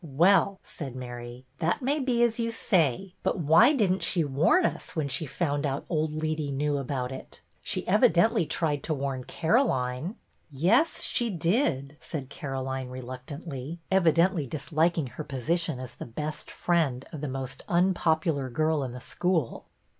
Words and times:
"Well," 0.23 0.59
said 0.63 0.95
Mary," 0.95 1.45
that 1.59 1.83
may 1.83 1.99
be 1.99 2.23
as 2.23 2.39
you 2.39 2.51
say, 2.51 3.13
but 3.21 3.37
why 3.37 3.71
did 3.71 3.91
n't 3.91 4.01
she 4.01 4.23
warn 4.23 4.65
us 4.65 4.95
when 4.95 5.07
she 5.07 5.27
found 5.27 5.63
old 5.89 6.11
Leetey 6.15 6.51
knew 6.51 6.79
about 6.79 7.11
it.? 7.11 7.43
She 7.61 7.83
evi 7.85 8.09
dently 8.11 8.49
tried 8.49 8.81
to 8.85 8.95
warn 8.95 9.25
Caroline." 9.25 10.15
"Yes, 10.49 11.03
she 11.03 11.29
did," 11.29 11.97
said 11.99 12.29
Caroline, 12.31 12.87
reluctantly. 12.89 13.79
12 13.91 14.03
BETTY 14.03 14.03
BAIRD 14.03 14.17
178 14.29 14.45
evidently 14.47 14.47
disliking 14.47 15.07
her 15.07 15.23
position 15.23 15.79
as 15.79 15.93
the 15.93 16.05
best 16.11 16.49
friend 16.49 17.05
of 17.11 17.21
the 17.21 17.27
most 17.27 17.61
unpopular 17.69 18.49
girl 18.49 18.81
in 18.83 18.93
the 18.93 18.99
school. 18.99 19.65